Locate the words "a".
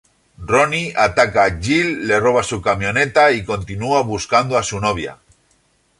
1.43-1.51, 4.57-4.63